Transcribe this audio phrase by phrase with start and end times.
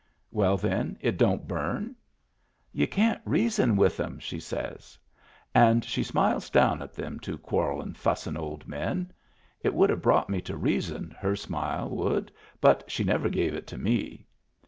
[0.31, 1.95] "Well, then, it don't burn.""
[2.71, 4.99] You can't reason with them," sa)rs she.
[5.53, 9.13] And she smiles down at them two quarrelin', fussin' old men.
[9.61, 13.67] It would have brought me to reason, her smile would, but she never gave it
[13.67, 14.25] to me.